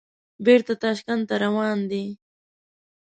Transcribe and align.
بېرته 0.45 0.73
تاشکند 0.83 1.23
ته 1.29 1.35
روان 1.43 1.77
دي. 1.91 2.05